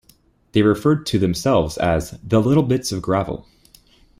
They 0.53 0.63
referred 0.63 1.05
to 1.05 1.19
themselves 1.19 1.77
as 1.77 2.17
"The 2.23 2.41
Little 2.41 2.63
Bits 2.63 2.91
of 2.91 3.03
Gravel". 3.03 3.47